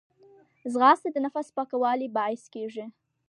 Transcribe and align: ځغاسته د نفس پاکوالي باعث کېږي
ځغاسته 0.73 1.09
د 1.11 1.17
نفس 1.25 1.47
پاکوالي 1.57 2.07
باعث 2.17 2.43
کېږي 2.53 2.85